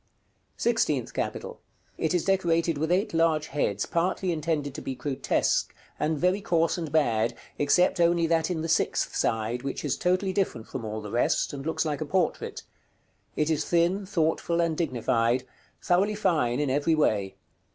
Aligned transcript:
§CIV. 0.57 0.61
SIXTEENTH 0.73 1.13
CAPITAL. 1.13 1.59
It 1.99 2.15
is 2.15 2.25
decorated 2.25 2.79
with 2.79 2.91
eight 2.91 3.13
large 3.13 3.49
heads, 3.49 3.85
partly 3.85 4.31
intended 4.31 4.73
to 4.73 4.81
be 4.81 4.95
grotesque, 4.95 5.75
and 5.99 6.17
very 6.17 6.41
coarse 6.41 6.75
and 6.75 6.91
bad, 6.91 7.35
except 7.59 7.99
only 7.99 8.25
that 8.25 8.49
in 8.49 8.63
the 8.63 8.67
sixth 8.67 9.15
side, 9.15 9.61
which 9.61 9.85
is 9.85 9.95
totally 9.97 10.33
different 10.33 10.65
from 10.67 10.83
all 10.85 11.01
the 11.01 11.11
rest, 11.11 11.53
and 11.53 11.67
looks 11.67 11.85
like 11.85 12.01
a 12.01 12.05
portrait. 12.07 12.63
It 13.35 13.51
is 13.51 13.63
thin, 13.63 14.07
thoughtful, 14.07 14.59
and 14.59 14.75
dignified; 14.75 15.43
thoroughly 15.83 16.15
fine 16.15 16.59
in 16.59 16.71
every 16.71 16.95
way. 16.95 17.35